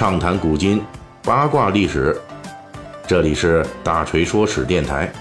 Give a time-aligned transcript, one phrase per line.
[0.00, 0.80] 畅谈古今，
[1.22, 2.18] 八卦历史。
[3.06, 5.12] 这里是大锤说史电台。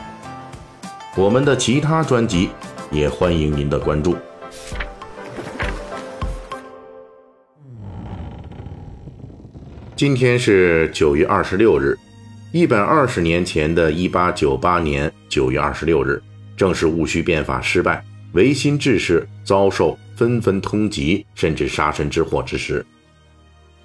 [1.17, 2.49] 我们的其他专辑
[2.89, 4.15] 也欢迎您的关注。
[9.97, 11.99] 今天是九月二十六日，
[12.53, 16.23] 一百二十年前的一八九八年九月二十六日，
[16.55, 22.85] 正是戊戌变法失败，维新志士遭受纷纷通缉甚至杀身之祸之时。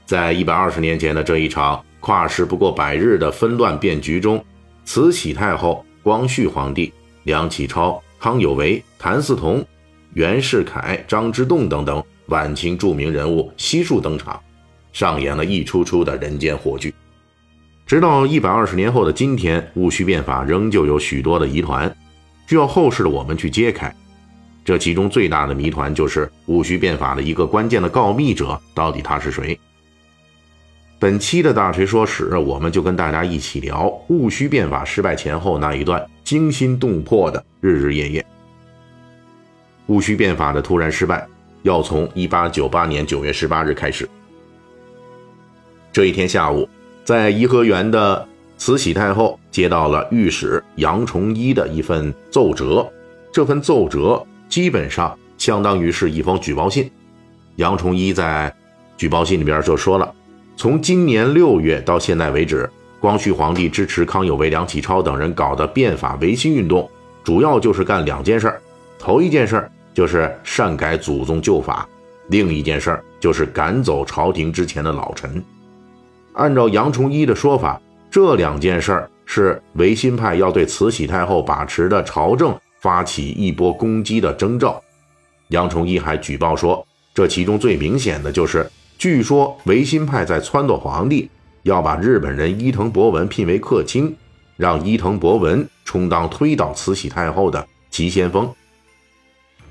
[0.07, 4.45] 在一百二十年前的这一场跨时不过百日的纷乱变局中，
[4.85, 9.65] 慈禧太后、光绪皇帝、梁启超、康有为、谭嗣同、
[10.13, 14.39] 袁世凯、张之洞等等晚清著名人物悉数登场，
[14.93, 16.95] 上演了一出出的人间火剧。
[17.87, 21.95] 直到一百二十年后的今天，戊戌变法仍旧有许多的疑团，
[22.47, 23.95] 需要后世的我们去揭开。
[24.65, 29.59] 这其中最大的谜团就是戊戌变法的一个关键的告密者，到底他是谁？
[31.05, 38.25] 本期的大锤说史，我们就跟大家一起聊戊戌变法失败前后那一段惊心动魄的日日夜夜。
[39.89, 41.29] 戊戌变法的突然失败，
[41.63, 44.09] 要从一八九八年九月十八日开始。
[45.93, 46.67] 这一天下午，
[47.05, 52.91] 在颐和园的慈禧太后接到了御史杨崇一的一份奏折，
[53.31, 56.91] 这份奏折基本上相当于是一封举报信。
[57.57, 58.51] 杨崇一在
[58.97, 60.11] 举报信里边就说了。
[60.57, 62.69] 从今年六月到现在为止，
[63.01, 66.89] 光绪皇帝支持康有为、梁启超等人搞的变法维新运动，
[67.25, 68.63] 主要就是干两件事儿。
[68.99, 71.87] 头一件事儿就是擅改祖宗旧法，
[72.29, 75.43] 另一件事儿就是赶走朝廷之前的老臣。
[76.35, 84.81] 按照杨崇一的说法，这两件事儿是维新派要对慈禧太后把持的朝政发起一波攻击的征兆。
[85.49, 88.71] 杨崇一还举报说，这其中最明显的就是。
[88.99, 91.29] 据说维新派在撺掇皇帝
[91.63, 94.15] 要把日本人伊藤博文聘为客卿，
[94.57, 98.51] 让伊藤博文充当推倒慈禧太后的急先锋。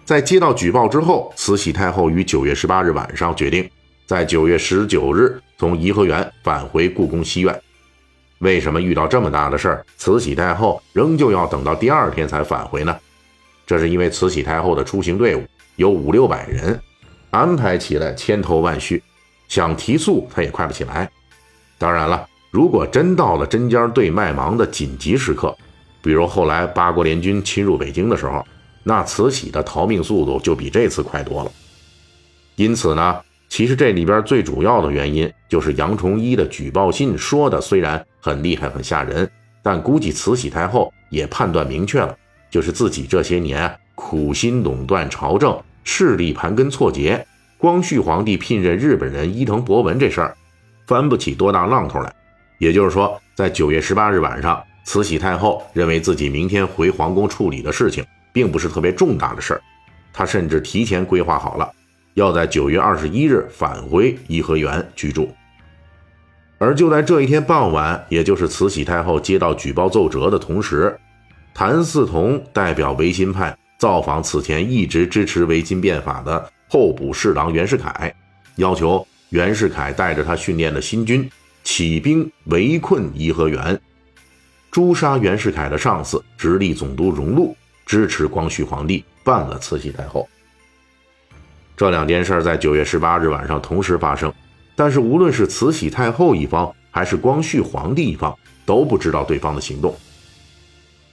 [0.05, 3.67] 在接到举报之后，慈禧太后于九月十八日晚上决定，
[4.05, 7.61] 在九月十九日从颐和园返回故宫西苑。
[8.39, 12.95] 为什么遇到这么大的事儿，慈禧太后仍旧要等到第二天才返回呢？
[13.65, 15.43] 这是因为慈禧太后的出行队伍
[15.77, 16.77] 有五六百人，
[17.29, 19.01] 安排起来千头万绪。
[19.53, 21.07] 想提速，他也快不起来。
[21.77, 25.55] 当然了，如果真到了针尖对麦芒的紧急时刻，
[26.01, 28.43] 比如后来八国联军侵入北京的时候，
[28.81, 31.51] 那慈禧的逃命速度就比这次快多了。
[32.55, 39.29] 因此呢，其实这里边最主要的原因就是杨崇一的举报信说的虽然很厉害、很吓人，
[39.61, 42.17] 但估计慈禧太后也判断明确了，
[42.49, 47.23] 就是自己这些年苦心垄断朝政，势力盘根错节。
[47.63, 50.35] 光绪皇帝聘任日本人伊藤博文这事儿，
[50.85, 52.13] 翻不起多大浪头来。
[52.57, 59.61] 也就是说，在九月十八日晚上，慈禧太后认为自己明天回皇宫处理的事情，并不是特别重大的事儿。
[60.11, 61.71] 她甚至提前规划好了，
[62.15, 65.33] 要在九月二十一日返回颐和园居住。
[66.57, 70.99] 而就在这一天傍晚，也就是慈禧太后接到举报奏折的同时，
[71.53, 76.49] 谭嗣同代表维新派造访此前一直支持维新变法的。
[76.73, 78.11] 候补侍郎袁世凯
[78.55, 81.29] 要求袁世凯带着他训练的新军
[81.63, 83.79] 起兵围困颐和园，
[84.71, 90.27] 诛杀袁世凯的上司直隶总督荣禄，支持光绪皇帝办了慈禧太后。
[91.77, 94.33] 这两件事在九月十八日晚上同时发生，
[94.75, 98.35] 但是无论是慈禧太后一方还是光绪皇帝一方
[98.65, 99.95] 都不知道对方的行动。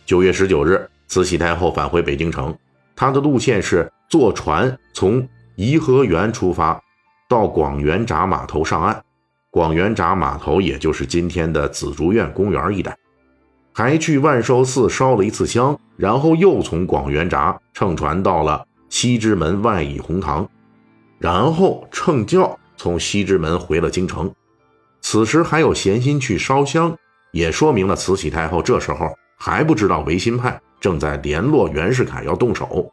[0.07, 2.57] 九月十九日，慈禧太后返回北京城，
[2.97, 5.29] 她的路线是坐船从。
[5.61, 6.81] 颐和园出发，
[7.29, 9.05] 到广元闸码头上岸。
[9.51, 12.97] 广元闸码头也就是今天的紫竹院公园一带，
[13.75, 20.49] 还去万寿寺烧了一次香，然后又从广元闸乘船到了西直门外倚红堂，
[21.19, 24.33] 然后乘轿从西直门回了京城。
[25.03, 26.97] 此时还有闲心去烧香，
[27.33, 32.91] 也说明了慈禧太后这时候还不知道维新派正在联络袁世凯要动手。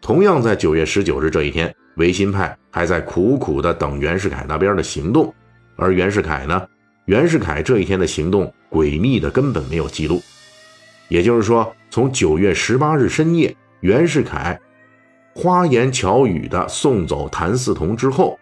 [0.00, 5.34] 同样在九月十九日这一天，维新派还在苦苦的等袁世凯那边的行动，
[5.76, 6.66] 而袁世凯呢？
[7.06, 10.22] 袁世凯这一天的行动诡秘的根本没有记录。
[11.08, 14.58] 也就是说，从九月十八日深夜，袁世凯
[15.34, 18.38] 花言巧语的送走谭嗣同之后，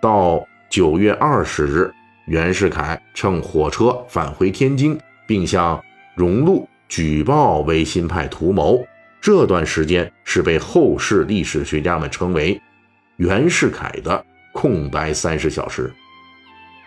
[0.00, 1.90] 到九月二十日，
[2.26, 5.82] 袁世凯乘火车返回天津，并向
[6.14, 8.86] 荣禄举报维新派图谋。
[9.20, 12.60] 这段时间是被后世历史学家们称为
[13.16, 15.92] “袁世凯的空白三十小时”。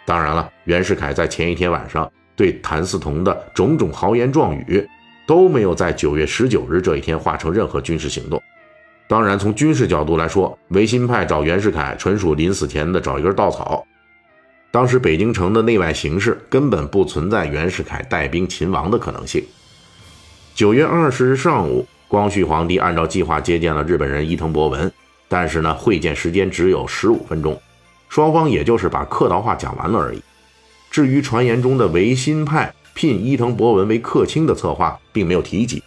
[0.06, 4.88] 当然了，袁世凯在前一天晚上对谭嗣同的种种豪言壮语，
[5.28, 8.42] 都没有在九月十九日这一天化成任何军事行动。
[9.08, 13.86] 当然，从军事角度来说，维新派找袁世凯纯属临死前的找一根稻草。
[14.72, 19.44] 当时北京城的内外形势根本不存在袁世凯带兵勤王的可能性。
[20.56, 24.92] 九月二十日上午，光绪皇帝按照计划接见了日本人伊藤博文，
[25.30, 27.58] 但是呢，会见时间只有十五分钟，
[28.10, 30.22] 双方也就是把客套话讲完了而已。
[30.90, 35.82] 至于传言中的维新派聘伊藤博文为客卿的策划，并没有提及。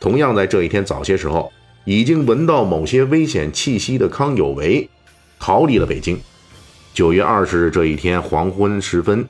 [0.00, 1.52] 同样在这一天早些时候。
[1.88, 4.90] 已经闻到某些危险气息的康有为
[5.38, 6.20] 逃离了北京。
[6.92, 9.24] 九月二十日这一天黄昏时分，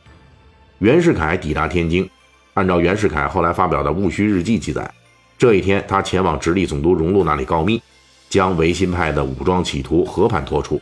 [0.78, 2.08] 袁世凯抵达天津。
[2.54, 4.90] 按照袁世凯后来发表的戊戌日记记载，
[5.38, 7.82] 这一天他前往直隶总督荣禄那里告密，
[8.28, 10.80] 将维新派的武装企图和盘托出。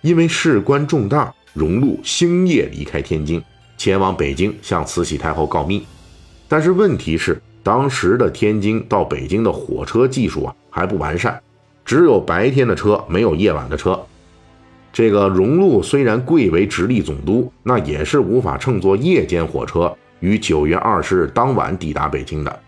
[0.00, 3.42] 因为事关重大，荣禄星夜离开天津，
[3.76, 5.84] 前往北京向慈禧太后告密。
[6.48, 7.40] 但是问题是。
[7.64, 11.40] 当时的天津到北京的火车技术啊还不完善，
[11.84, 13.96] 只有白天的车，没有夜晚的车。
[14.92, 22.60] 这个荣禄虽然贵为直隶总督，那也是无法乘坐夜间火车于九月二十日当晚抵达北京的。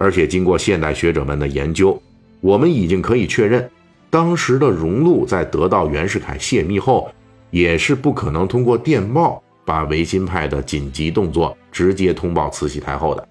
[0.00, 2.00] 而且经过现代学者们的研究，
[2.40, 3.70] 我们已经可以确认，
[4.08, 7.12] 当时的荣禄在得到袁世凯泄密后，
[7.50, 13.28] 也是不可能通过电报把维新派的紧急动作直接通报慈禧太后的。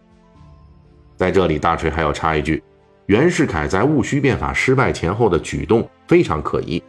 [1.17, 2.61] 在这里，大锤还要插一句：
[3.07, 6.81] 袁世凯在戊戌变法失败前后的举动非常可疑，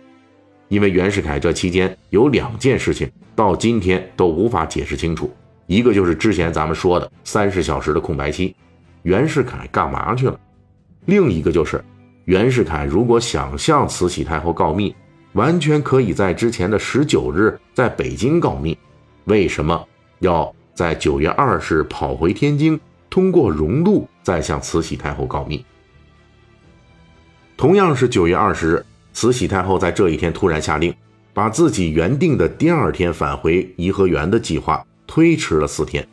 [0.69, 5.33] 因为袁世凯这期间有两件事情到今天都无法解释清楚。
[5.67, 8.55] 一个就是之前咱们说的三十小时的空白期，
[9.03, 10.39] 袁世凯干嘛去了？
[11.07, 11.83] 另一个就是
[12.27, 14.95] 袁世凯如果想向慈禧太后告密，
[15.33, 18.77] 完全可以在之前的十九日在北京告密，
[19.25, 19.87] 为什么
[20.19, 22.79] 要在九月二十日跑回天津？
[23.09, 25.65] 通过荣禄再向慈禧太后告密。
[27.57, 30.95] 同样是九月二十日，慈禧太后在这一天突然下令，
[31.35, 36.07] 把自己原定的第二天返回颐和园的计划推迟了四天，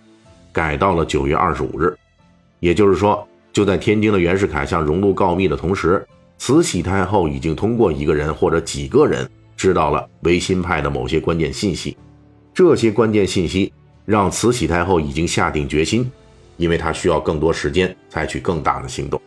[0.52, 1.96] 改到了九月二十五日。
[2.60, 6.06] 也就是说，就在天津的袁世凯向荣禄告密的同时，
[6.38, 11.98] 慈禧太后已经通过一个人或者几个人知道了维新派的某些关键信息。
[12.54, 13.72] 这些关键信息
[14.06, 16.10] 让慈禧太后已经下定决心。
[16.58, 19.22] 因为她需要更多时间采取更大的行动。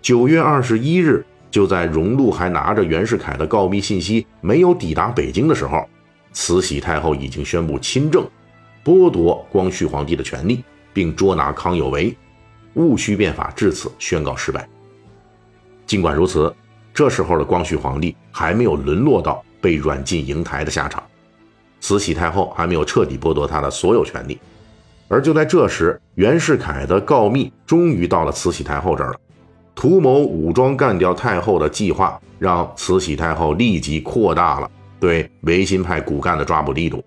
[0.00, 5.86] 九月二十一日，就在荣禄还拿着袁世凯的告密信息没有抵达北京的时候，
[6.32, 8.26] 慈禧太后已经宣布亲政，
[8.82, 10.64] 剥夺光绪皇帝的权利，
[10.94, 12.16] 并捉拿康有为，
[12.72, 14.66] 戊戌变法至此宣告失败。
[15.84, 16.54] 尽管如此，
[16.94, 21.02] 这时候的光绪皇帝还没有沦落到被软禁瀛台的下场，
[21.80, 24.38] 慈禧太后还没有彻底剥夺他的所有权利。
[25.08, 29.20] 而就在这时，袁世凯的告密终于到了慈禧太后这儿了。
[29.74, 37.04] 图谋武装干掉太后的计划，让慈禧太后立即扩大了对维新派骨干的抓捕力度。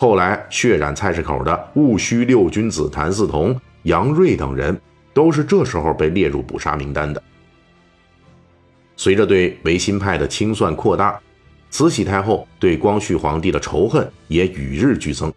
[0.00, 4.80] 后来血染菜市口的戊戌六君子谭嗣同、杨锐等人，
[5.12, 7.22] 都是这时候被列入捕杀名单的。
[8.96, 11.20] 随着对维新派的清算扩大，
[11.68, 15.30] 慈禧太后对光绪皇帝的仇恨也与日俱增。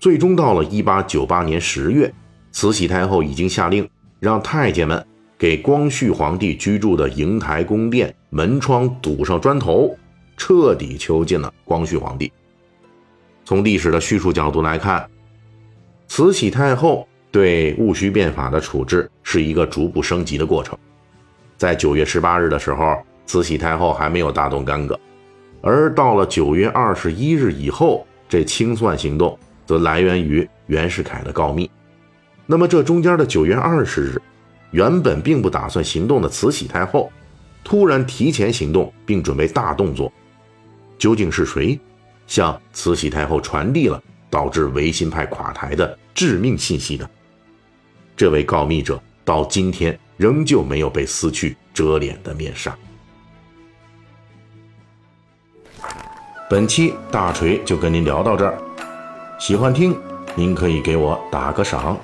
[0.00, 2.12] 最终到了一八九八年十月，
[2.50, 5.06] 慈禧太后已经下令让太监们
[5.38, 9.96] 给光绪皇帝居住的瀛台宫殿门窗堵上砖头，
[10.36, 12.32] 彻底囚禁了光绪皇帝。
[13.50, 15.04] 从历史的叙述角度来看，
[16.06, 20.78] 慈禧太后对戊戌变法的处置是一个逐步升级的过程。
[21.56, 24.96] 在九月十八日的时候，慈禧太后还没有大动干戈，
[25.62, 29.36] 而到了九月二十一日以后，这清算行动。
[29.66, 31.68] 则来源于袁世凯的告密。
[32.46, 34.22] 那么，这中间的九月二十日，
[34.70, 37.10] 原本并不打算行动的慈禧太后，
[37.64, 40.12] 突然提前行动，并准备大动作，
[40.98, 41.76] 究竟是谁
[42.30, 47.10] 向慈禧太后传递了导致维新派垮台的致命信息的？
[48.16, 52.72] 这位告密者到今天仍旧没有被撕去遮脸的面纱。
[56.48, 58.56] 本期大锤就跟您聊到这儿。
[59.40, 59.98] 喜欢听，
[60.36, 61.98] 您可以给我打个赏。